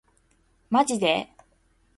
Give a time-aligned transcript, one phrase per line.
[0.71, 1.29] マジで